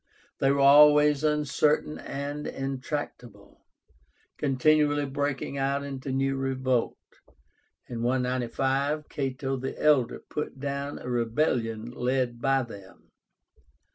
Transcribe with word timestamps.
They 0.39 0.49
were 0.49 0.61
always 0.61 1.23
uncertain 1.23 1.99
and 1.99 2.47
intractable, 2.47 3.61
continually 4.37 5.05
breaking 5.05 5.59
out 5.59 5.83
into 5.83 6.35
revolt. 6.35 6.97
In 7.87 8.01
195, 8.01 9.07
Cato 9.09 9.57
the 9.57 9.79
elder 9.79 10.17
put 10.17 10.59
down 10.59 10.97
a 10.97 11.07
rebellion 11.07 11.91
led 11.91 12.41
by 12.41 12.63
them. 12.63 13.11